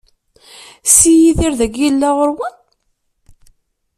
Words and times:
Si 0.95 1.11
Yidir 1.21 1.53
dagi 1.59 1.77
i 1.79 1.83
yella 1.85 2.09
ɣur-wen? 2.17 2.55